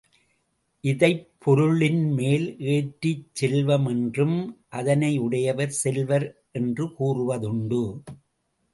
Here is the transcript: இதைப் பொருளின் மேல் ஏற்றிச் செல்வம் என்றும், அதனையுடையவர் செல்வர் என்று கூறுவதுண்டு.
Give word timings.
இதைப் 0.83 1.27
பொருளின் 1.37 2.13
மேல் 2.13 2.47
ஏற்றிச் 2.67 3.29
செல்வம் 3.33 3.85
என்றும், 3.85 4.35
அதனையுடையவர் 4.71 5.79
செல்வர் 5.83 6.27
என்று 6.51 6.85
கூறுவதுண்டு. 6.99 7.83